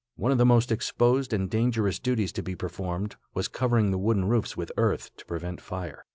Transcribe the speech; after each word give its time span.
One 0.15 0.31
of 0.31 0.39
the 0.39 0.47
most 0.47 0.71
exposed 0.71 1.31
and 1.31 1.47
dangerous 1.47 1.99
duties 1.99 2.31
to 2.31 2.41
be 2.41 2.55
performed 2.55 3.17
was 3.35 3.47
covering 3.47 3.91
the 3.91 3.99
wooden 3.99 4.25
roofs 4.25 4.57
with 4.57 4.71
earth 4.75 5.11
to 5.17 5.25
prevent 5.25 5.61
fire. 5.61 6.07